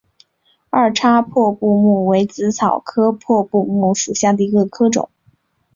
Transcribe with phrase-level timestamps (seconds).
[0.71, 5.11] 二叉破布木为紫草科破布木属下的一个种。